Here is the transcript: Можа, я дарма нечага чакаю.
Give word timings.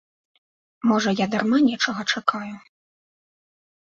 Можа, 0.91 1.09
я 1.23 1.27
дарма 1.33 1.59
нечага 1.67 2.03
чакаю. 2.15 2.53